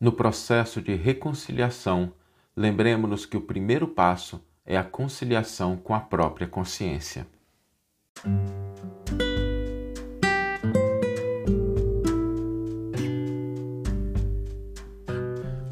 No 0.00 0.12
processo 0.12 0.80
de 0.80 0.94
reconciliação, 0.94 2.12
lembremos-nos 2.56 3.26
que 3.26 3.36
o 3.36 3.40
primeiro 3.40 3.88
passo 3.88 4.40
é 4.64 4.76
a 4.76 4.84
conciliação 4.84 5.76
com 5.76 5.92
a 5.92 5.98
própria 5.98 6.46
consciência. 6.46 7.26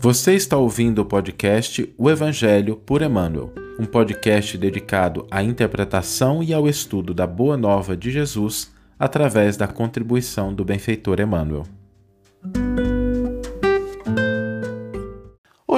Você 0.01 0.35
está 0.35 0.57
ouvindo 0.57 1.03
o 1.03 1.05
podcast 1.05 1.95
O 1.97 2.11
Evangelho 2.11 2.77
por 2.77 3.03
Emmanuel, 3.03 3.53
um 3.79 3.85
podcast 3.85 4.59
dedicado 4.59 5.25
à 5.31 5.41
interpretação 5.41 6.43
e 6.43 6.53
ao 6.53 6.69
estudo 6.69 7.15
da 7.15 7.29
Boa 7.29 7.57
Nova 7.57 7.97
de 7.97 8.11
Jesus 8.11 8.75
através 8.99 9.57
da 9.57 9.69
contribuição 9.69 10.53
do 10.53 10.65
benfeitor 10.65 11.21
Emmanuel. 11.21 11.65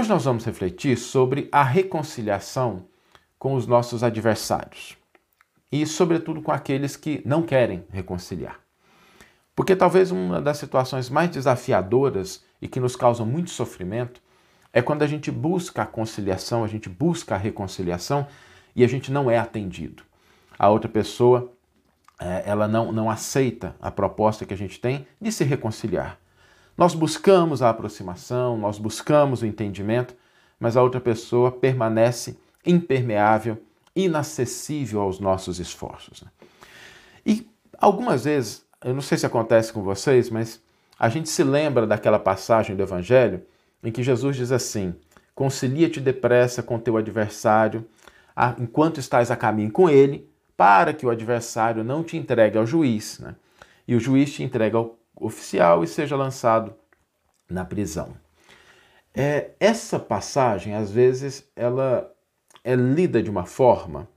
Hoje 0.08 0.14
nós 0.14 0.24
vamos 0.24 0.44
refletir 0.46 0.96
sobre 0.96 1.50
a 1.52 1.62
reconciliação 1.62 2.86
com 3.38 3.52
os 3.52 3.66
nossos 3.66 4.02
adversários 4.02 4.96
e, 5.70 5.84
sobretudo, 5.84 6.40
com 6.40 6.50
aqueles 6.50 6.96
que 6.96 7.20
não 7.26 7.42
querem 7.42 7.84
reconciliar. 7.90 8.58
Porque 9.54 9.76
talvez 9.76 10.10
uma 10.10 10.40
das 10.40 10.56
situações 10.56 11.10
mais 11.10 11.28
desafiadoras 11.28 12.42
e 12.58 12.66
que 12.66 12.80
nos 12.80 12.96
causam 12.96 13.26
muito 13.26 13.50
sofrimento 13.50 14.22
é 14.72 14.80
quando 14.80 15.02
a 15.02 15.06
gente 15.06 15.30
busca 15.30 15.82
a 15.82 15.86
conciliação, 15.86 16.64
a 16.64 16.68
gente 16.68 16.88
busca 16.88 17.34
a 17.34 17.38
reconciliação 17.38 18.26
e 18.74 18.82
a 18.82 18.88
gente 18.88 19.12
não 19.12 19.30
é 19.30 19.36
atendido. 19.36 20.04
A 20.58 20.70
outra 20.70 20.88
pessoa, 20.88 21.52
é, 22.18 22.44
ela 22.46 22.66
não, 22.66 22.92
não 22.92 23.10
aceita 23.10 23.76
a 23.78 23.90
proposta 23.90 24.46
que 24.46 24.54
a 24.54 24.58
gente 24.58 24.80
tem 24.80 25.06
de 25.20 25.30
se 25.30 25.44
reconciliar. 25.44 26.18
Nós 26.78 26.94
buscamos 26.94 27.60
a 27.60 27.70
aproximação, 27.70 28.56
nós 28.56 28.78
buscamos 28.78 29.42
o 29.42 29.46
entendimento, 29.46 30.14
mas 30.60 30.76
a 30.76 30.82
outra 30.82 31.00
pessoa 31.00 31.50
permanece 31.50 32.38
impermeável, 32.64 33.60
inacessível 33.96 35.00
aos 35.00 35.18
nossos 35.18 35.58
esforços. 35.58 36.22
Né? 36.22 36.28
E 37.26 37.50
algumas 37.76 38.24
vezes 38.24 38.64
eu 38.84 38.94
não 38.94 39.00
sei 39.00 39.18
se 39.18 39.26
acontece 39.26 39.72
com 39.72 39.82
vocês, 39.82 40.30
mas 40.30 40.62
a 40.96 41.08
gente 41.08 41.28
se 41.28 41.42
lembra 41.42 41.84
daquela 41.84 42.18
passagem 42.18 42.76
do 42.76 42.82
Evangelho 42.82 43.42
em 43.82 43.90
que 43.90 44.04
Jesus 44.04 44.36
diz 44.36 44.52
assim: 44.52 44.94
Concilia-te 45.34 46.00
depressa 46.00 46.62
com 46.62 46.78
teu 46.78 46.96
adversário, 46.96 47.84
enquanto 48.56 49.00
estás 49.00 49.32
a 49.32 49.36
caminho 49.36 49.72
com 49.72 49.90
ele, 49.90 50.30
para 50.56 50.92
que 50.92 51.04
o 51.04 51.10
adversário 51.10 51.82
não 51.82 52.04
te 52.04 52.16
entregue 52.16 52.56
ao 52.56 52.64
juiz, 52.64 53.18
né? 53.18 53.34
e 53.86 53.96
o 53.96 54.00
juiz 54.00 54.32
te 54.32 54.44
entregue 54.44 54.76
ao 54.76 54.96
oficial 55.20 55.82
e 55.82 55.86
seja 55.86 56.16
lançado 56.16 56.74
na 57.48 57.64
prisão. 57.64 58.14
É, 59.14 59.50
essa 59.58 59.98
passagem, 59.98 60.74
às 60.74 60.90
vezes, 60.90 61.48
ela 61.56 62.12
é 62.62 62.74
lida 62.74 63.22
de 63.22 63.30
uma 63.30 63.44
forma 63.44 64.08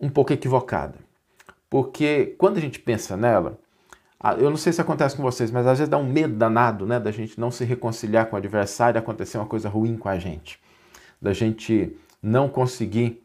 um 0.00 0.08
pouco 0.08 0.32
equivocada. 0.32 0.98
Porque 1.68 2.34
quando 2.38 2.56
a 2.56 2.60
gente 2.60 2.80
pensa 2.80 3.16
nela, 3.16 3.58
eu 4.38 4.50
não 4.50 4.56
sei 4.56 4.72
se 4.72 4.80
acontece 4.80 5.16
com 5.16 5.22
vocês, 5.22 5.50
mas 5.50 5.66
às 5.66 5.78
vezes 5.78 5.88
dá 5.88 5.96
um 5.96 6.10
medo 6.10 6.34
danado, 6.34 6.86
né, 6.86 6.98
da 6.98 7.10
gente 7.10 7.38
não 7.38 7.50
se 7.50 7.64
reconciliar 7.64 8.26
com 8.26 8.34
o 8.34 8.38
adversário 8.38 8.98
acontecer 8.98 9.38
uma 9.38 9.46
coisa 9.46 9.68
ruim 9.68 9.96
com 9.96 10.08
a 10.08 10.18
gente, 10.18 10.60
da 11.22 11.32
gente 11.32 11.96
não 12.22 12.48
conseguir 12.48 13.22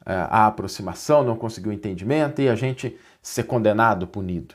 uh, 0.00 0.28
a 0.28 0.46
aproximação, 0.46 1.22
não 1.22 1.36
conseguir 1.36 1.68
o 1.68 1.72
entendimento 1.72 2.42
e 2.42 2.48
a 2.48 2.54
gente 2.54 2.98
ser 3.22 3.44
condenado, 3.44 4.06
punido. 4.06 4.54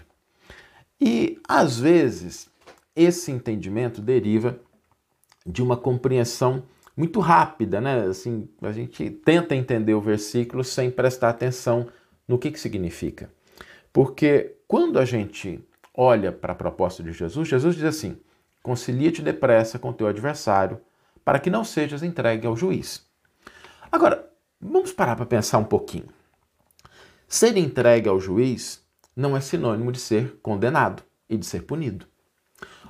E 1.00 1.40
às 1.48 1.80
vezes 1.80 2.50
esse 2.96 3.32
entendimento 3.32 4.02
deriva 4.02 4.60
de 5.46 5.64
uma 5.64 5.78
compreensão 5.78 6.64
muito 6.96 7.22
rápida, 7.22 7.80
né? 7.80 8.02
Assim, 8.02 8.50
a 8.62 8.72
gente 8.72 9.10
tenta 9.10 9.56
entender 9.56 9.94
o 9.94 10.02
versículo 10.02 10.64
sem 10.64 10.92
prestar 10.92 11.30
atenção 11.30 11.88
no 12.28 12.38
que, 12.38 12.52
que 12.52 12.60
significa. 12.60 13.32
Porque 13.94 14.58
quando 14.68 15.00
a 15.00 15.06
gente 15.06 15.64
olha 15.96 16.32
para 16.32 16.52
a 16.52 16.56
proposta 16.56 17.02
de 17.02 17.14
Jesus, 17.14 17.48
Jesus 17.48 17.76
diz 17.76 17.86
assim: 17.86 18.18
concilia-te 18.62 19.22
depressa 19.22 19.80
com 19.80 19.94
teu 19.94 20.08
adversário, 20.08 20.80
para 21.24 21.40
que 21.40 21.50
não 21.50 21.64
sejas 21.64 22.04
entregue 22.04 22.46
ao 22.46 22.56
juiz. 22.56 23.08
Agora, 23.92 24.30
vamos 24.60 24.92
parar 24.92 25.16
para 25.16 25.26
pensar 25.26 25.58
um 25.58 25.64
pouquinho. 25.64 26.08
Ser 27.28 27.56
entregue 27.56 28.10
ao 28.10 28.20
juiz 28.20 28.84
não 29.20 29.36
é 29.36 29.42
sinônimo 29.42 29.92
de 29.92 30.00
ser 30.00 30.40
condenado 30.42 31.04
e 31.30 31.36
de 31.36 31.46
ser 31.46 31.64
punido. 31.64 32.08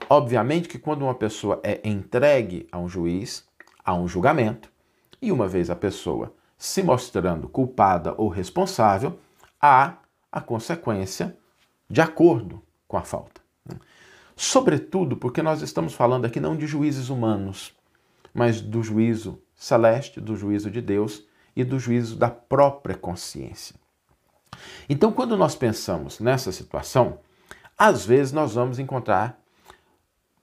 Obviamente 0.07 0.69
que 0.69 0.78
quando 0.78 1.01
uma 1.01 1.16
pessoa 1.16 1.59
é 1.63 1.81
entregue 1.84 2.67
a 2.72 2.78
um 2.78 2.88
juiz, 2.88 3.44
há 3.84 3.95
um 3.95 4.07
julgamento, 4.07 4.72
e 5.19 5.31
uma 5.31 5.47
vez 5.47 5.72
a 5.72 5.75
pessoa 5.75 6.31
se 6.56 6.84
mostrando 6.84 7.50
culpada 7.50 8.13
ou 8.16 8.29
responsável, 8.29 9.18
há 9.59 9.97
a 10.31 10.39
consequência 10.39 11.35
de 11.89 12.00
acordo 12.00 12.62
com 12.88 12.95
a 12.95 13.01
falta. 13.01 13.41
Né? 13.66 13.75
Sobretudo 14.35 15.18
porque 15.18 15.41
nós 15.41 15.63
estamos 15.63 15.95
falando 15.95 16.25
aqui 16.25 16.39
não 16.39 16.56
de 16.56 16.68
juízes 16.68 17.09
humanos, 17.09 17.73
mas 18.34 18.62
do 18.62 18.84
juízo 18.84 19.41
celeste, 19.56 20.22
do 20.22 20.35
juízo 20.35 20.69
de 20.69 20.79
Deus 20.79 21.25
e 21.56 21.63
do 21.63 21.79
juízo 21.79 22.16
da 22.16 22.29
própria 22.29 22.95
consciência. 22.95 23.78
Então, 24.87 25.11
quando 25.11 25.37
nós 25.37 25.55
pensamos 25.55 26.19
nessa 26.19 26.51
situação, 26.51 27.19
às 27.77 28.05
vezes 28.05 28.31
nós 28.31 28.55
vamos 28.55 28.79
encontrar 28.79 29.39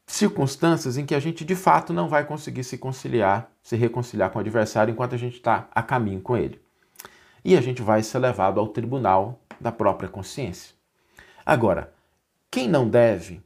circunstâncias 0.07 0.97
em 0.97 1.05
que 1.05 1.15
a 1.15 1.21
gente 1.21 1.45
de 1.45 1.55
fato 1.57 1.93
não 1.93 2.09
vai 2.09 2.25
conseguir 2.25 2.65
se 2.65 2.79
conciliar, 2.79 3.51
se 3.63 3.77
reconciliar 3.77 4.31
com 4.31 4.39
o 4.39 4.41
adversário 4.41 4.93
enquanto 4.93 5.15
a 5.15 5.19
gente 5.19 5.37
está 5.37 5.69
a 5.75 5.83
caminho 5.83 6.21
com 6.21 6.37
ele 6.37 6.65
e 7.47 7.57
a 7.57 7.61
gente 7.61 7.81
vai 7.81 8.03
ser 8.03 8.19
levado 8.19 8.59
ao 8.59 8.67
tribunal 8.67 9.41
da 9.61 9.71
própria 9.71 10.09
consciência. 10.09 10.75
Agora, 11.45 11.95
quem 12.51 12.69
não 12.69 12.91
deve, 12.91 13.41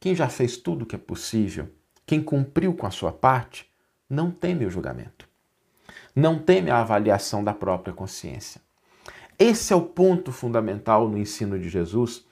quem 0.00 0.16
já 0.16 0.28
fez 0.28 0.56
tudo 0.56 0.82
o 0.82 0.86
que 0.86 0.96
é 0.96 0.98
possível, 0.98 1.70
quem 2.04 2.20
cumpriu 2.20 2.74
com 2.74 2.88
a 2.88 2.90
sua 2.90 3.12
parte, 3.12 3.70
não 4.10 4.32
teme 4.32 4.66
o 4.66 4.70
julgamento. 4.70 5.28
Não 6.12 6.40
teme 6.40 6.72
a 6.72 6.80
avaliação 6.80 7.44
da 7.44 7.54
própria 7.54 7.94
consciência. 7.94 8.60
Esse 9.38 9.72
é 9.72 9.76
o 9.76 9.82
ponto 9.82 10.32
fundamental 10.32 11.08
no 11.08 11.18
ensino 11.18 11.58
de 11.58 11.68
Jesus 11.68 12.24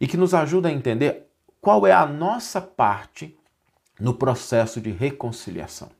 e 0.00 0.06
que 0.06 0.16
nos 0.16 0.34
ajuda 0.34 0.68
a 0.68 0.72
entender 0.72 1.26
qual 1.60 1.86
é 1.86 1.92
a 1.92 2.06
nossa 2.06 2.60
parte 2.60 3.36
no 3.98 4.14
processo 4.14 4.80
de 4.80 4.90
reconciliação. 4.90 5.90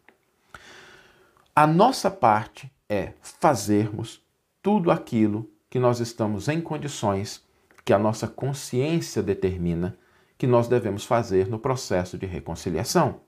A 1.55 1.67
nossa 1.67 2.11
parte 2.11 2.73
é 2.89 3.13
fazermos 3.23 4.23
tudo 4.63 4.91
aquilo 4.91 5.49
que 5.69 5.79
nós 5.79 6.01
estamos 6.01 6.49
em 6.49 6.61
condições, 6.61 7.43
que 7.85 7.93
a 7.93 7.99
nossa 7.99 8.29
consciência 8.29 9.23
determina 9.23 9.97
que 10.39 10.47
nós 10.47 10.67
devemos 10.69 11.05
fazer 11.05 11.49
no 11.49 11.59
processo 11.59 12.19
de 12.19 12.27
reconciliação. 12.27 13.21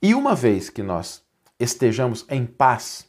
E 0.00 0.14
uma 0.14 0.34
vez 0.34 0.70
que 0.70 0.82
nós 0.82 1.22
estejamos 1.58 2.24
em 2.28 2.46
paz, 2.46 3.06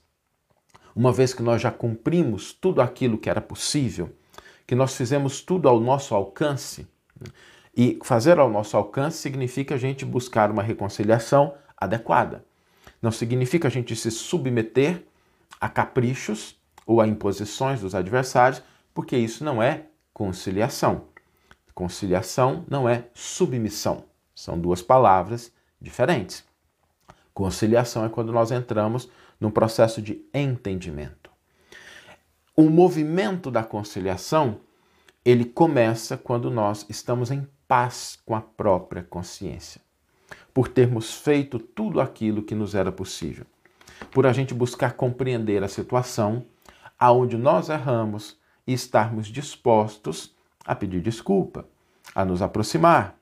uma 0.99 1.13
vez 1.13 1.33
que 1.33 1.41
nós 1.41 1.61
já 1.61 1.71
cumprimos 1.71 2.51
tudo 2.51 2.81
aquilo 2.81 3.17
que 3.17 3.29
era 3.29 3.39
possível, 3.39 4.13
que 4.67 4.75
nós 4.75 4.97
fizemos 4.97 5.39
tudo 5.39 5.69
ao 5.69 5.79
nosso 5.79 6.13
alcance, 6.13 6.85
e 7.73 7.97
fazer 8.03 8.37
ao 8.37 8.49
nosso 8.49 8.75
alcance 8.75 9.17
significa 9.17 9.75
a 9.75 9.77
gente 9.77 10.03
buscar 10.03 10.51
uma 10.51 10.61
reconciliação 10.61 11.53
adequada. 11.77 12.43
Não 13.01 13.13
significa 13.13 13.69
a 13.69 13.71
gente 13.71 13.95
se 13.95 14.11
submeter 14.11 15.05
a 15.61 15.69
caprichos 15.69 16.57
ou 16.85 16.99
a 16.99 17.07
imposições 17.07 17.79
dos 17.79 17.95
adversários, 17.95 18.61
porque 18.93 19.15
isso 19.15 19.41
não 19.41 19.63
é 19.63 19.85
conciliação. 20.13 21.05
Conciliação 21.73 22.65
não 22.69 22.89
é 22.89 23.05
submissão. 23.13 24.03
São 24.35 24.59
duas 24.59 24.81
palavras 24.81 25.49
diferentes. 25.79 26.43
Conciliação 27.33 28.03
é 28.03 28.09
quando 28.09 28.33
nós 28.33 28.51
entramos 28.51 29.09
num 29.39 29.49
processo 29.49 30.01
de 30.01 30.23
entendimento. 30.33 31.29
O 32.55 32.69
movimento 32.69 33.49
da 33.49 33.63
conciliação, 33.63 34.59
ele 35.23 35.45
começa 35.45 36.17
quando 36.17 36.51
nós 36.51 36.85
estamos 36.89 37.31
em 37.31 37.47
paz 37.67 38.17
com 38.25 38.35
a 38.35 38.41
própria 38.41 39.03
consciência, 39.03 39.79
por 40.53 40.67
termos 40.67 41.13
feito 41.13 41.57
tudo 41.59 42.01
aquilo 42.01 42.43
que 42.43 42.55
nos 42.55 42.75
era 42.75 42.91
possível, 42.91 43.45
por 44.11 44.25
a 44.25 44.33
gente 44.33 44.53
buscar 44.53 44.93
compreender 44.93 45.63
a 45.63 45.67
situação 45.67 46.45
aonde 46.99 47.37
nós 47.37 47.69
erramos 47.69 48.37
e 48.67 48.73
estarmos 48.73 49.27
dispostos 49.27 50.35
a 50.65 50.75
pedir 50.75 51.01
desculpa, 51.01 51.65
a 52.13 52.25
nos 52.25 52.41
aproximar. 52.41 53.17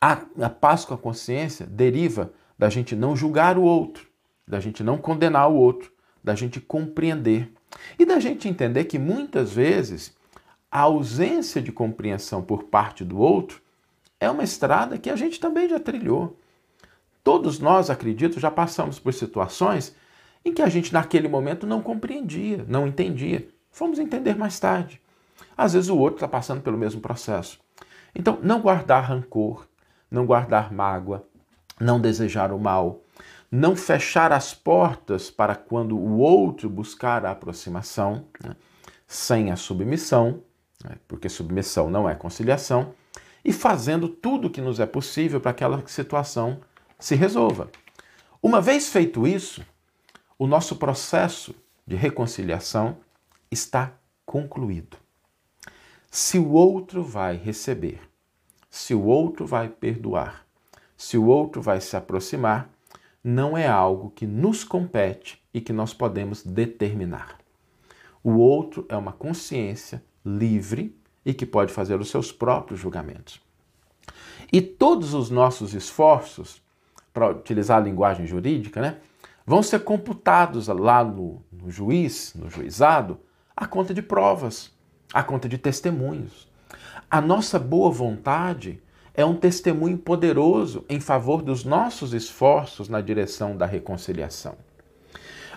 A, 0.00 0.18
a 0.42 0.50
paz 0.50 0.84
com 0.84 0.94
a 0.94 0.98
consciência 0.98 1.64
deriva 1.64 2.32
da 2.58 2.68
gente 2.68 2.96
não 2.96 3.14
julgar 3.14 3.56
o 3.56 3.62
outro, 3.62 4.08
da 4.46 4.60
gente 4.60 4.82
não 4.82 4.98
condenar 4.98 5.50
o 5.50 5.56
outro, 5.56 5.92
da 6.22 6.34
gente 6.34 6.60
compreender 6.60 7.52
e 7.98 8.04
da 8.04 8.20
gente 8.20 8.48
entender 8.48 8.84
que 8.84 8.98
muitas 8.98 9.52
vezes 9.52 10.14
a 10.70 10.80
ausência 10.80 11.60
de 11.60 11.72
compreensão 11.72 12.42
por 12.42 12.64
parte 12.64 13.04
do 13.04 13.18
outro 13.18 13.60
é 14.20 14.30
uma 14.30 14.44
estrada 14.44 14.98
que 14.98 15.10
a 15.10 15.16
gente 15.16 15.40
também 15.40 15.68
já 15.68 15.78
trilhou. 15.78 16.36
Todos 17.22 17.58
nós, 17.58 17.90
acredito, 17.90 18.38
já 18.38 18.50
passamos 18.50 18.98
por 18.98 19.12
situações 19.12 19.94
em 20.44 20.52
que 20.52 20.62
a 20.62 20.68
gente 20.68 20.92
naquele 20.92 21.28
momento 21.28 21.66
não 21.66 21.82
compreendia, 21.82 22.64
não 22.68 22.86
entendia. 22.86 23.48
Fomos 23.70 23.98
entender 23.98 24.36
mais 24.36 24.60
tarde. 24.60 25.00
Às 25.56 25.72
vezes 25.72 25.90
o 25.90 25.98
outro 25.98 26.16
está 26.16 26.28
passando 26.28 26.62
pelo 26.62 26.78
mesmo 26.78 27.00
processo. 27.00 27.58
Então, 28.14 28.38
não 28.42 28.60
guardar 28.60 29.04
rancor, 29.04 29.66
não 30.10 30.24
guardar 30.24 30.72
mágoa, 30.72 31.26
não 31.80 32.00
desejar 32.00 32.52
o 32.52 32.58
mal, 32.58 33.02
não 33.50 33.76
fechar 33.76 34.32
as 34.32 34.52
portas 34.52 35.30
para 35.30 35.54
quando 35.54 35.96
o 35.96 36.18
outro 36.18 36.68
buscar 36.68 37.24
a 37.24 37.30
aproximação, 37.30 38.24
né, 38.42 38.56
sem 39.06 39.50
a 39.50 39.56
submissão, 39.56 40.42
né, 40.84 40.96
porque 41.06 41.28
submissão 41.28 41.88
não 41.88 42.08
é 42.08 42.14
conciliação, 42.14 42.94
e 43.44 43.52
fazendo 43.52 44.08
tudo 44.08 44.48
o 44.48 44.50
que 44.50 44.60
nos 44.60 44.80
é 44.80 44.86
possível 44.86 45.40
para 45.40 45.52
que 45.52 45.62
aquela 45.62 45.86
situação 45.86 46.60
se 46.98 47.14
resolva. 47.14 47.70
Uma 48.42 48.60
vez 48.60 48.88
feito 48.88 49.26
isso, 49.26 49.64
o 50.38 50.46
nosso 50.46 50.76
processo 50.76 51.54
de 51.86 51.94
reconciliação 51.94 52.98
está 53.50 53.92
concluído. 54.24 54.96
Se 56.10 56.38
o 56.38 56.52
outro 56.52 57.02
vai 57.02 57.36
receber, 57.36 58.00
se 58.68 58.94
o 58.94 59.04
outro 59.04 59.46
vai 59.46 59.68
perdoar, 59.68 60.44
se 60.96 61.16
o 61.16 61.26
outro 61.26 61.62
vai 61.62 61.80
se 61.80 61.96
aproximar, 61.96 62.68
não 63.26 63.58
é 63.58 63.66
algo 63.66 64.10
que 64.10 64.24
nos 64.24 64.62
compete 64.62 65.42
e 65.52 65.60
que 65.60 65.72
nós 65.72 65.92
podemos 65.92 66.44
determinar. 66.44 67.38
O 68.22 68.34
outro 68.34 68.86
é 68.88 68.96
uma 68.96 69.12
consciência 69.12 70.00
livre 70.24 70.96
e 71.24 71.34
que 71.34 71.44
pode 71.44 71.72
fazer 71.72 71.98
os 72.00 72.08
seus 72.08 72.30
próprios 72.30 72.78
julgamentos. 72.78 73.42
E 74.52 74.60
todos 74.60 75.12
os 75.12 75.28
nossos 75.28 75.74
esforços, 75.74 76.62
para 77.12 77.30
utilizar 77.30 77.78
a 77.78 77.84
linguagem 77.84 78.28
jurídica, 78.28 78.80
né, 78.80 78.98
vão 79.44 79.60
ser 79.60 79.80
computados 79.80 80.68
lá 80.68 81.02
no, 81.02 81.42
no 81.50 81.68
juiz, 81.68 82.32
no 82.32 82.48
juizado, 82.48 83.18
a 83.56 83.66
conta 83.66 83.92
de 83.92 84.02
provas, 84.02 84.72
a 85.12 85.24
conta 85.24 85.48
de 85.48 85.58
testemunhos. 85.58 86.46
A 87.10 87.20
nossa 87.20 87.58
boa 87.58 87.90
vontade 87.90 88.80
é 89.16 89.24
um 89.24 89.34
testemunho 89.34 89.96
poderoso 89.96 90.84
em 90.90 91.00
favor 91.00 91.40
dos 91.40 91.64
nossos 91.64 92.12
esforços 92.12 92.88
na 92.90 93.00
direção 93.00 93.56
da 93.56 93.64
reconciliação. 93.64 94.54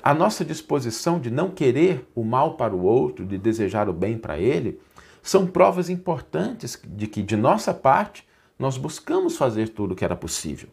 A 0.02 0.14
nossa 0.14 0.46
disposição 0.46 1.20
de 1.20 1.30
não 1.30 1.52
querer 1.52 2.08
o 2.16 2.24
mal 2.24 2.56
para 2.56 2.74
o 2.74 2.82
outro, 2.82 3.26
de 3.26 3.38
desejar 3.38 3.90
o 3.90 3.94
bem 3.94 4.18
para 4.18 4.40
ele, 4.40 4.80
são 5.22 5.46
provas 5.46 5.90
importantes 5.90 6.82
de 6.88 7.06
que, 7.06 7.22
de 7.22 7.36
nossa 7.36 7.74
parte, 7.74 8.26
nós 8.58 8.78
buscamos 8.78 9.36
fazer 9.36 9.68
tudo 9.68 9.92
o 9.92 9.96
que 9.96 10.06
era 10.06 10.16
possível. 10.16 10.70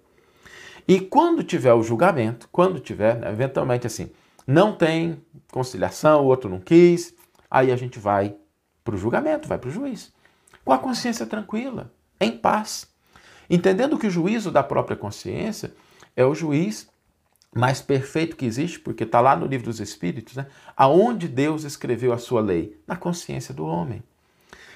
E 0.86 1.00
quando 1.00 1.42
tiver 1.42 1.74
o 1.74 1.82
julgamento, 1.82 2.48
quando 2.52 2.78
tiver, 2.78 3.16
né, 3.16 3.28
eventualmente 3.28 3.88
assim, 3.88 4.10
não 4.46 4.72
tem 4.72 5.20
conciliação, 5.50 6.22
o 6.22 6.26
outro 6.26 6.48
não 6.48 6.60
quis, 6.60 7.12
aí 7.50 7.72
a 7.72 7.76
gente 7.76 7.98
vai 7.98 8.36
para 8.84 8.94
o 8.94 8.98
julgamento, 8.98 9.48
vai 9.48 9.58
para 9.58 9.68
o 9.68 9.72
juiz, 9.72 10.12
com 10.64 10.72
a 10.72 10.78
consciência 10.78 11.26
tranquila, 11.26 11.92
em 12.20 12.36
paz, 12.36 12.88
entendendo 13.48 13.98
que 13.98 14.06
o 14.06 14.10
juízo 14.10 14.50
da 14.50 14.62
própria 14.62 14.96
consciência 14.96 15.74
é 16.14 16.24
o 16.24 16.34
juiz 16.34 16.88
mais 17.54 17.80
perfeito 17.80 18.36
que 18.36 18.44
existe, 18.44 18.78
porque 18.78 19.04
está 19.04 19.20
lá 19.20 19.34
no 19.34 19.46
livro 19.46 19.66
dos 19.66 19.80
Espíritos, 19.80 20.36
né? 20.36 20.46
aonde 20.76 21.26
Deus 21.26 21.64
escreveu 21.64 22.12
a 22.12 22.18
sua 22.18 22.40
lei? 22.40 22.78
Na 22.86 22.96
consciência 22.96 23.54
do 23.54 23.64
homem. 23.64 24.02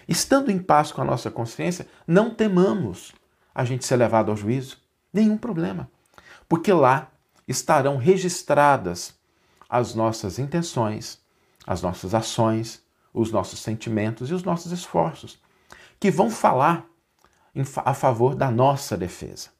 Estando 0.08 0.50
em 0.50 0.58
paz 0.58 0.90
com 0.90 1.02
a 1.02 1.04
nossa 1.04 1.30
consciência, 1.30 1.86
não 2.06 2.34
temamos 2.34 3.12
a 3.54 3.64
gente 3.64 3.84
ser 3.84 3.96
levado 3.96 4.30
ao 4.30 4.36
juízo. 4.36 4.78
Nenhum 5.12 5.36
problema 5.36 5.90
porque 6.50 6.72
lá 6.72 7.12
estarão 7.46 7.96
registradas 7.96 9.14
as 9.68 9.94
nossas 9.94 10.36
intenções, 10.36 11.20
as 11.64 11.80
nossas 11.80 12.12
ações, 12.12 12.82
os 13.14 13.30
nossos 13.30 13.60
sentimentos 13.60 14.30
e 14.30 14.34
os 14.34 14.42
nossos 14.42 14.72
esforços, 14.72 15.40
que 16.00 16.10
vão 16.10 16.28
falar 16.28 16.86
a 17.84 17.94
favor 17.94 18.34
da 18.34 18.50
nossa 18.50 18.96
defesa. 18.96 19.50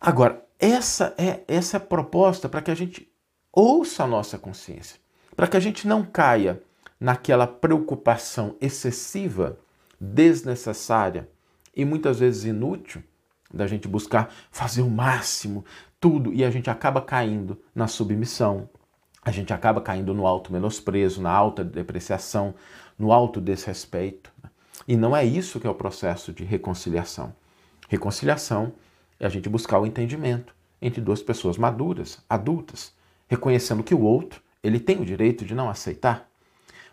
Agora, 0.00 0.44
essa 0.58 1.14
é 1.18 1.40
essa 1.48 1.76
é 1.76 1.78
a 1.78 1.80
proposta 1.80 2.48
para 2.48 2.62
que 2.62 2.70
a 2.70 2.74
gente 2.74 3.08
ouça 3.52 4.04
a 4.04 4.06
nossa 4.06 4.38
consciência, 4.38 4.98
para 5.36 5.46
que 5.46 5.56
a 5.56 5.60
gente 5.60 5.86
não 5.86 6.04
caia 6.04 6.62
naquela 6.98 7.46
preocupação 7.46 8.56
excessiva, 8.60 9.58
desnecessária 10.00 11.28
e 11.74 11.84
muitas 11.84 12.20
vezes 12.20 12.44
inútil 12.44 13.02
da 13.52 13.66
gente 13.66 13.86
buscar 13.86 14.32
fazer 14.50 14.82
o 14.82 14.90
máximo, 14.90 15.64
tudo, 16.00 16.32
e 16.32 16.44
a 16.44 16.50
gente 16.50 16.68
acaba 16.68 17.00
caindo 17.00 17.60
na 17.74 17.86
submissão, 17.86 18.68
a 19.24 19.30
gente 19.30 19.52
acaba 19.52 19.80
caindo 19.80 20.12
no 20.12 20.26
alto 20.26 20.52
menosprezo, 20.52 21.22
na 21.22 21.30
alta 21.30 21.64
depreciação, 21.64 22.54
no 22.98 23.12
alto 23.12 23.40
desrespeito. 23.40 24.30
Né? 24.42 24.50
E 24.86 24.96
não 24.96 25.16
é 25.16 25.24
isso 25.24 25.60
que 25.60 25.66
é 25.66 25.70
o 25.70 25.74
processo 25.74 26.32
de 26.32 26.44
reconciliação. 26.44 27.34
Reconciliação 27.88 28.72
é 29.18 29.26
a 29.26 29.28
gente 29.28 29.48
buscar 29.48 29.78
o 29.78 29.86
entendimento 29.86 30.54
entre 30.80 31.00
duas 31.00 31.22
pessoas 31.22 31.56
maduras, 31.56 32.22
adultas, 32.28 32.92
reconhecendo 33.28 33.82
que 33.82 33.94
o 33.94 34.02
outro, 34.02 34.42
ele 34.62 34.78
tem 34.78 35.00
o 35.00 35.04
direito 35.04 35.44
de 35.44 35.54
não 35.54 35.68
aceitar, 35.68 36.28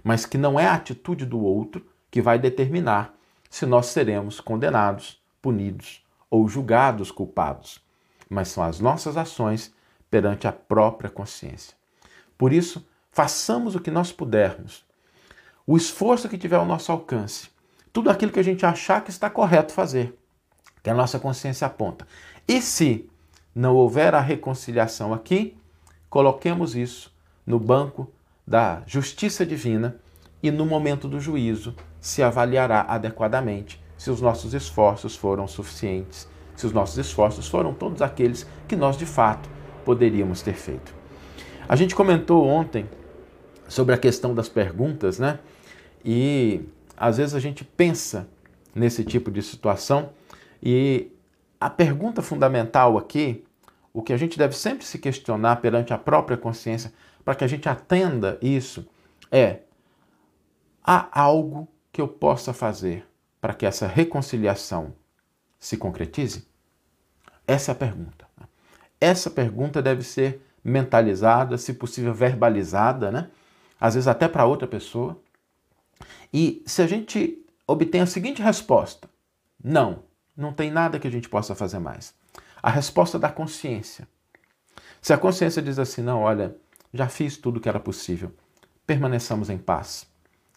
mas 0.04 0.26
que 0.26 0.38
não 0.38 0.60
é 0.60 0.66
a 0.66 0.76
atitude 0.76 1.26
do 1.26 1.40
outro 1.40 1.86
que 2.10 2.22
vai 2.22 2.40
determinar 2.40 3.14
se 3.50 3.66
nós 3.66 3.88
seremos 3.88 4.40
condenados, 4.40 5.22
punidos 5.42 6.04
ou 6.30 6.48
julgados 6.48 7.12
culpados, 7.12 7.82
mas 8.30 8.48
são 8.48 8.64
as 8.64 8.80
nossas 8.80 9.18
ações 9.18 9.74
perante 10.10 10.48
a 10.48 10.52
própria 10.54 11.10
consciência. 11.10 11.76
Por 12.38 12.54
isso, 12.54 12.88
façamos 13.12 13.76
o 13.76 13.80
que 13.80 13.92
nós 13.92 14.12
pudermos, 14.12 14.86
o 15.68 15.76
esforço 15.76 16.30
que 16.30 16.38
tiver 16.38 16.56
ao 16.56 16.66
nosso 16.66 16.92
alcance, 16.92 17.50
tudo 17.94 18.10
aquilo 18.10 18.32
que 18.32 18.40
a 18.40 18.44
gente 18.44 18.66
achar 18.66 19.04
que 19.04 19.10
está 19.10 19.30
correto 19.30 19.74
fazer, 19.74 20.16
que 20.84 20.90
a 20.90 20.94
nossa 20.94 21.20
consciência 21.20 21.68
aponta. 21.68 22.08
E 22.48 22.62
se 22.62 23.10
não 23.54 23.76
houver 23.76 24.16
a 24.16 24.22
reconciliação 24.22 25.14
aqui, 25.14 25.58
coloquemos 26.10 26.76
isso 26.76 27.14
no 27.46 27.60
banco 27.60 28.10
da 28.48 28.82
justiça 28.86 29.46
divina 29.46 29.98
e 30.42 30.50
no 30.50 30.66
momento 30.66 31.08
do 31.08 31.20
juízo 31.20 31.76
se 32.00 32.24
avaliará 32.24 32.82
adequadamente 32.88 33.82
se 33.98 34.10
os 34.10 34.20
nossos 34.20 34.54
esforços 34.54 35.16
foram 35.16 35.48
suficientes, 35.48 36.28
se 36.56 36.66
os 36.66 36.74
nossos 36.74 36.98
esforços 36.98 37.48
foram 37.48 37.74
todos 37.74 38.02
aqueles 38.02 38.48
que 38.68 38.76
nós 38.76 38.98
de 38.98 39.06
fato 39.06 39.48
poderíamos 39.86 40.42
ter 40.42 40.56
feito. 40.56 40.94
A 41.68 41.76
gente 41.76 41.94
comentou 41.94 42.48
ontem 42.48 42.90
sobre 43.68 43.94
a 43.94 43.98
questão 43.98 44.34
das 44.34 44.50
perguntas, 44.50 45.20
né? 45.20 45.40
E 46.04 46.62
às 47.02 47.18
vezes 47.18 47.34
a 47.34 47.40
gente 47.40 47.66
pensa 47.66 48.30
nesse 48.76 49.04
tipo 49.04 49.32
de 49.32 49.42
situação 49.42 50.12
e 50.62 51.12
a 51.60 51.68
pergunta 51.68 52.22
fundamental 52.22 52.96
aqui, 52.96 53.44
o 53.92 54.04
que 54.04 54.14
a 54.14 54.18
gente 54.18 54.38
deve 54.38 54.56
sempre 54.56 54.86
se 54.86 55.00
questionar 55.00 55.56
perante 55.58 55.92
a 55.92 55.98
própria 55.98 56.38
consciência, 56.38 56.94
para 57.26 57.34
que 57.34 57.44
a 57.44 57.48
gente 57.48 57.68
atenda 57.68 58.38
isso, 58.40 58.88
é: 59.32 59.62
há 60.84 61.10
algo 61.20 61.68
que 61.92 62.00
eu 62.00 62.08
possa 62.08 62.54
fazer 62.54 63.04
para 63.42 63.56
que 63.56 63.66
essa 63.66 63.88
reconciliação 63.88 64.94
se 65.60 65.78
concretize? 65.78 66.48
Essa 67.48 67.72
é 67.72 67.74
a 67.74 67.76
pergunta. 67.76 68.28
Essa 69.00 69.32
pergunta 69.32 69.82
deve 69.82 70.04
ser 70.04 70.46
mentalizada, 70.64 71.58
se 71.58 71.74
possível 71.74 72.14
verbalizada, 72.14 73.12
né? 73.12 73.32
às 73.80 73.96
vezes 73.96 74.08
até 74.08 74.28
para 74.28 74.46
outra 74.46 74.68
pessoa. 74.68 75.20
E 76.34 76.64
se 76.66 76.82
a 76.82 76.88
gente 76.88 77.38
obtém 77.68 78.02
a 78.02 78.06
seguinte 78.06 78.42
resposta: 78.42 79.10
não, 79.64 80.04
não 80.36 80.54
tem 80.54 80.72
nada 80.72 81.00
que 81.00 81.08
a 81.08 81.12
gente 81.12 81.30
possa 81.30 81.56
fazer 81.56 81.80
mais. 81.80 82.14
A 82.62 82.70
resposta 82.70 83.18
da 83.18 83.30
consciência. 83.30 84.08
Se 85.02 85.14
a 85.14 85.18
consciência 85.18 85.62
diz 85.62 85.80
assim, 85.80 86.02
não, 86.02 86.22
olha, 86.22 86.56
já 86.94 87.08
fiz 87.08 87.36
tudo 87.36 87.58
o 87.58 87.60
que 87.60 87.68
era 87.68 87.80
possível, 87.80 88.32
permaneçamos 88.86 89.50
em 89.50 89.58
paz. 89.58 90.08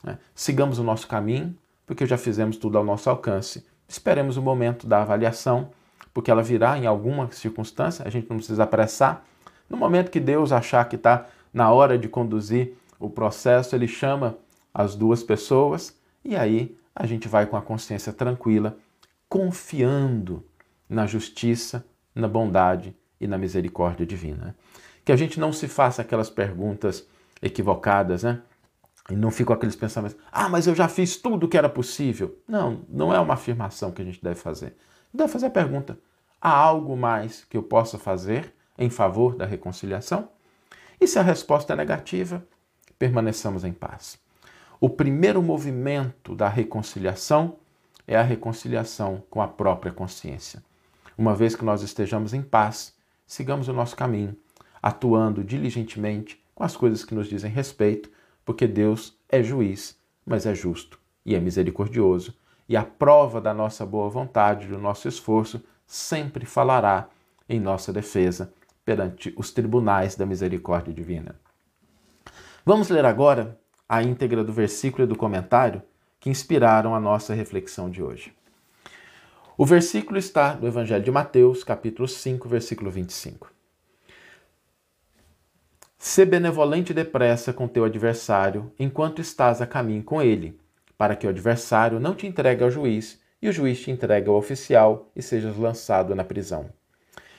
Né? 0.03 0.19
Sigamos 0.35 0.79
o 0.79 0.85
nosso 0.85 1.07
caminho, 1.07 1.57
porque 1.87 2.05
já 2.07 2.19
fizemos 2.19 2.59
tudo 2.59 2.77
ao 2.77 2.85
nosso 2.85 3.09
alcance. 3.09 3.65
Esperemos 3.89 4.37
o 4.37 4.43
momento 4.43 4.87
da 4.87 5.01
avaliação, 5.01 5.71
porque 6.13 6.31
ela 6.31 6.43
virá 6.43 6.79
em 6.79 6.87
alguma 6.87 7.31
circunstância, 7.33 8.07
a 8.07 8.11
gente 8.11 8.29
não 8.29 8.37
precisa 8.37 8.65
apressar. 8.65 9.25
No 9.69 9.77
momento 9.77 10.11
que 10.11 10.21
Deus 10.21 10.53
achar 10.53 10.87
que 10.89 10.97
está 10.97 11.27
na 11.53 11.71
hora 11.73 11.97
de 11.97 12.09
conduzir 12.09 12.75
o 12.99 13.09
processo, 13.09 13.75
ele 13.75 13.89
chama 13.89 14.37
as 14.75 14.97
duas 14.97 15.23
pessoas 15.23 15.97
e 16.25 16.35
aí 16.35 16.77
a 16.95 17.07
gente 17.07 17.29
vai 17.29 17.47
com 17.47 17.57
a 17.57 17.63
consciência 17.63 18.13
tranquila, 18.13 18.77
confiando 19.29 20.45
na 20.89 21.07
justiça, 21.07 21.87
na 22.15 22.29
bondade 22.29 22.97
e 23.21 23.27
na 23.27 23.39
misericórdia 23.39 24.05
divina. 24.05 24.57
Que 25.05 25.13
a 25.13 25.17
gente 25.17 25.39
não 25.39 25.53
se 25.53 25.69
faça 25.69 26.03
aquelas 26.03 26.31
perguntas 26.31 27.07
equivocadas, 27.41 28.23
né? 28.23 28.43
E 29.11 29.15
não 29.15 29.31
fica 29.31 29.49
com 29.49 29.53
aqueles 29.53 29.77
pensamentos, 29.77 30.17
ah, 30.33 30.49
mas 30.49 30.67
eu 30.67 30.75
já 30.75 30.89
fiz 30.89 31.17
tudo 31.17 31.45
o 31.45 31.49
que 31.49 31.59
era 31.59 31.69
possível. 31.69 32.39
Não, 32.49 32.87
não 32.89 33.13
é 33.13 33.21
uma 33.21 33.35
afirmação 33.35 33.93
que 33.93 34.01
a 34.01 34.05
gente 34.05 34.23
deve 34.23 34.37
fazer. 34.37 34.75
Deve 35.13 35.31
fazer 35.31 35.47
a 35.47 35.51
pergunta: 35.51 35.99
Há 36.41 36.51
algo 36.51 36.97
mais 36.97 37.45
que 37.45 37.57
eu 37.57 37.63
possa 37.63 37.99
fazer 37.99 38.55
em 38.79 38.89
favor 38.89 39.37
da 39.37 39.45
reconciliação? 39.45 40.31
E 40.99 41.07
se 41.07 41.19
a 41.19 41.23
resposta 41.23 41.75
é 41.75 41.77
negativa, 41.77 42.47
permaneçamos 42.99 43.63
em 43.63 43.73
paz. 43.73 44.19
O 44.81 44.91
primeiro 44.91 45.43
movimento 45.43 46.35
da 46.35 46.49
reconciliação 46.49 47.57
é 48.07 48.17
a 48.17 48.23
reconciliação 48.23 49.23
com 49.31 49.41
a 49.41 49.49
própria 49.49 49.93
consciência. 49.93 50.63
Uma 51.17 51.35
vez 51.35 51.55
que 51.55 51.65
nós 51.65 51.83
estejamos 51.83 52.35
em 52.35 52.43
paz, 52.43 52.95
sigamos 53.27 53.69
o 53.69 53.73
nosso 53.73 53.97
caminho, 53.97 54.37
atuando 54.83 55.45
diligentemente 55.45 56.43
com 56.55 56.65
as 56.65 56.77
coisas 56.77 57.05
que 57.05 57.15
nos 57.15 57.29
dizem 57.29 57.51
respeito, 57.51 58.11
porque 58.45 58.67
Deus 58.67 59.17
é 59.29 59.43
juiz, 59.43 59.97
mas 60.27 60.45
é 60.45 60.55
justo 60.55 60.99
e 61.25 61.35
é 61.35 61.41
misericordioso, 61.41 62.35
e 62.69 62.77
a 62.77 62.85
prova 62.85 63.41
da 63.41 63.55
nossa 63.55 63.87
boa 63.87 64.09
vontade, 64.09 64.67
do 64.67 64.79
nosso 64.79 65.09
esforço, 65.09 65.63
sempre 65.87 66.45
falará 66.45 67.09
em 67.49 67.61
nossa 67.61 67.93
defesa 67.93 68.53
perante 68.85 69.33
os 69.37 69.51
tribunais 69.51 70.17
da 70.17 70.27
misericórdia 70.27 70.93
divina. 70.93 71.37
Vamos 72.65 72.89
ler 72.89 73.05
agora 73.05 73.59
a 73.89 74.03
íntegra 74.03 74.43
do 74.43 74.53
versículo 74.53 75.05
e 75.05 75.07
do 75.07 75.17
comentário 75.17 75.83
que 76.19 76.31
inspiraram 76.31 76.95
a 76.95 77.01
nossa 77.01 77.35
reflexão 77.35 77.91
de 77.91 78.03
hoje. 78.03 78.33
O 79.57 79.65
versículo 79.65 80.19
está 80.19 80.55
no 80.55 80.67
Evangelho 80.67 81.05
de 81.05 81.11
Mateus, 81.11 81.63
capítulo 81.63 82.09
5, 82.09 82.49
versículo 82.49 82.91
25. 82.91 83.53
Sê 85.97 86.25
benevolente 86.25 86.93
depressa 86.93 87.53
com 87.53 87.69
teu 87.69 87.85
adversário 87.85 88.73
enquanto 88.79 89.21
estás 89.21 89.63
a 89.63 89.67
caminho 89.67 90.03
com 90.03 90.21
ele, 90.21 90.59
para 90.99 91.15
que 91.15 91.27
o 91.27 91.31
adversário 91.31 92.01
não 92.01 92.15
te 92.15 92.27
entregue 92.27 92.65
ao 92.65 92.71
juiz 92.71 93.21
e 93.41 93.49
o 93.49 93.53
juiz 93.53 93.81
te 93.81 93.91
entregue 93.91 94.29
ao 94.29 94.37
oficial 94.37 95.11
e 95.15 95.23
sejas 95.23 95.57
lançado 95.57 96.15
na 96.15 96.25
prisão. 96.25 96.71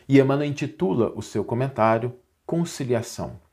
E 0.08 0.20
Emmanuel 0.20 0.48
intitula 0.48 1.12
o 1.16 1.22
seu 1.22 1.44
comentário 1.44 2.16
Conciliação. 2.46 3.45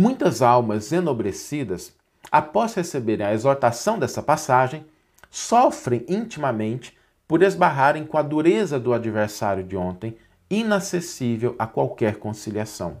Muitas 0.00 0.42
almas 0.42 0.92
enobrecidas, 0.92 1.92
após 2.30 2.72
receberem 2.72 3.26
a 3.26 3.34
exortação 3.34 3.98
dessa 3.98 4.22
passagem, 4.22 4.86
sofrem 5.28 6.06
intimamente 6.08 6.96
por 7.26 7.42
esbarrarem 7.42 8.06
com 8.06 8.16
a 8.16 8.22
dureza 8.22 8.78
do 8.78 8.94
adversário 8.94 9.64
de 9.64 9.76
ontem, 9.76 10.16
inacessível 10.48 11.56
a 11.58 11.66
qualquer 11.66 12.18
conciliação. 12.18 12.98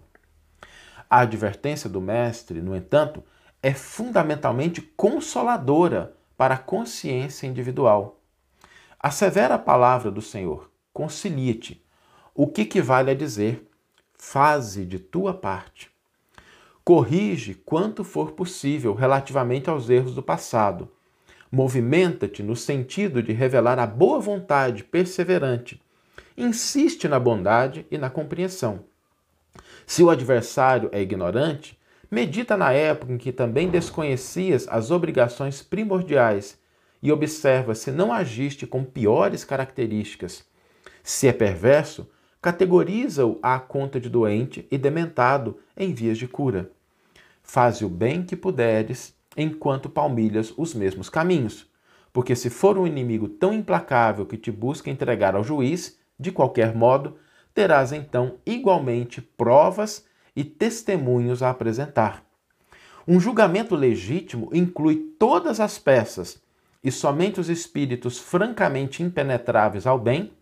A 1.08 1.20
advertência 1.20 1.88
do 1.88 2.00
Mestre, 2.00 2.60
no 2.60 2.74
entanto, 2.74 3.22
é 3.62 3.72
fundamentalmente 3.72 4.82
consoladora 4.82 6.16
para 6.36 6.54
a 6.54 6.58
consciência 6.58 7.46
individual. 7.46 8.18
A 8.98 9.12
severa 9.12 9.56
palavra 9.56 10.10
do 10.10 10.20
Senhor, 10.20 10.68
concilie-te, 10.92 11.80
o 12.34 12.48
que 12.48 12.62
equivale 12.62 13.12
a 13.12 13.14
dizer, 13.14 13.70
faze 14.18 14.84
de 14.84 14.98
tua 14.98 15.32
parte. 15.32 15.96
Corrige 16.88 17.52
quanto 17.66 18.02
for 18.02 18.32
possível 18.32 18.94
relativamente 18.94 19.68
aos 19.68 19.90
erros 19.90 20.14
do 20.14 20.22
passado. 20.22 20.90
Movimenta-te 21.52 22.42
no 22.42 22.56
sentido 22.56 23.22
de 23.22 23.30
revelar 23.30 23.78
a 23.78 23.86
boa 23.86 24.18
vontade 24.18 24.84
perseverante. 24.84 25.82
Insiste 26.34 27.06
na 27.06 27.20
bondade 27.20 27.86
e 27.90 27.98
na 27.98 28.08
compreensão. 28.08 28.86
Se 29.86 30.02
o 30.02 30.08
adversário 30.08 30.88
é 30.90 31.02
ignorante, 31.02 31.78
medita 32.10 32.56
na 32.56 32.72
época 32.72 33.12
em 33.12 33.18
que 33.18 33.32
também 33.32 33.68
desconhecias 33.68 34.66
as 34.66 34.90
obrigações 34.90 35.60
primordiais 35.60 36.58
e 37.02 37.12
observa 37.12 37.74
se 37.74 37.90
não 37.90 38.10
agiste 38.10 38.66
com 38.66 38.82
piores 38.82 39.44
características. 39.44 40.42
Se 41.02 41.28
é 41.28 41.34
perverso, 41.34 42.08
categoriza-o 42.40 43.38
à 43.42 43.58
conta 43.58 44.00
de 44.00 44.08
doente 44.08 44.66
e 44.70 44.78
dementado 44.78 45.58
em 45.76 45.92
vias 45.92 46.16
de 46.16 46.26
cura. 46.26 46.72
Faze 47.50 47.82
o 47.82 47.88
bem 47.88 48.22
que 48.22 48.36
puderes, 48.36 49.14
enquanto 49.34 49.88
palmilhas 49.88 50.52
os 50.54 50.74
mesmos 50.74 51.08
caminhos. 51.08 51.66
Porque 52.12 52.36
se 52.36 52.50
for 52.50 52.76
um 52.76 52.86
inimigo 52.86 53.26
tão 53.26 53.54
implacável 53.54 54.26
que 54.26 54.36
te 54.36 54.52
busca 54.52 54.90
entregar 54.90 55.34
ao 55.34 55.42
juiz, 55.42 55.98
de 56.20 56.30
qualquer 56.30 56.74
modo, 56.74 57.16
terás 57.54 57.90
então 57.90 58.36
igualmente 58.44 59.22
provas 59.22 60.04
e 60.36 60.44
testemunhos 60.44 61.42
a 61.42 61.48
apresentar. 61.48 62.22
Um 63.06 63.18
julgamento 63.18 63.74
legítimo 63.74 64.50
inclui 64.52 65.14
todas 65.18 65.58
as 65.58 65.78
peças, 65.78 66.42
e 66.84 66.92
somente 66.92 67.40
os 67.40 67.48
espíritos 67.48 68.18
francamente 68.18 69.02
impenetráveis 69.02 69.86
ao 69.86 69.98
bem 69.98 70.32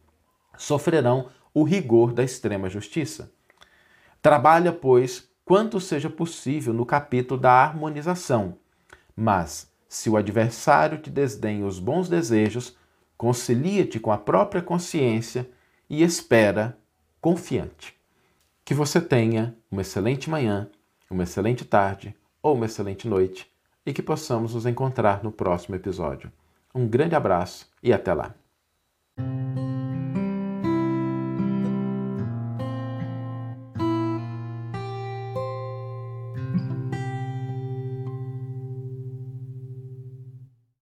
sofrerão 0.59 1.29
o 1.55 1.63
rigor 1.63 2.13
da 2.13 2.25
extrema 2.25 2.69
justiça. 2.69 3.31
Trabalha, 4.21 4.73
pois, 4.73 5.31
quanto 5.47 5.79
seja 5.79 6.11
possível 6.11 6.75
no 6.75 6.85
capítulo 6.85 7.41
da 7.41 7.53
harmonização. 7.53 8.59
Mas, 9.15 9.71
se 9.89 10.11
o 10.11 10.17
adversário 10.17 10.99
te 10.99 11.09
desdenha 11.09 11.65
os 11.65 11.79
bons 11.79 12.09
desejos, 12.09 12.77
concilia-te 13.17 14.01
com 14.01 14.11
a 14.11 14.19
própria 14.19 14.61
consciência 14.61 15.49
e 15.89 16.03
espera 16.03 16.77
confiante. 17.21 17.95
Que 18.65 18.75
você 18.75 19.01
tenha 19.01 19.57
uma 19.71 19.83
excelente 19.83 20.29
manhã, 20.29 20.69
uma 21.09 21.23
excelente 21.23 21.65
tarde 21.65 22.13
ou 22.43 22.57
uma 22.57 22.67
excelente 22.67 23.07
noite 23.07 23.49
e 23.87 23.93
que 23.93 24.03
possamos 24.03 24.53
nos 24.53 24.67
encontrar 24.67 25.23
no 25.23 25.31
próximo 25.31 25.77
episódio. 25.77 26.31
Um 26.75 26.89
grande 26.89 27.15
abraço 27.15 27.71
e 27.81 27.93
até 27.93 28.13
lá! 28.13 28.35